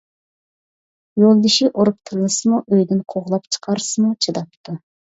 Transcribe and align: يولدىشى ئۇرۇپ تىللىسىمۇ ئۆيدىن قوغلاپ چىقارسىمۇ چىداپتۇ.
يولدىشى 1.25 1.69
ئۇرۇپ 1.75 1.99
تىللىسىمۇ 2.11 2.65
ئۆيدىن 2.73 3.07
قوغلاپ 3.17 3.49
چىقارسىمۇ 3.55 4.13
چىداپتۇ. 4.29 4.83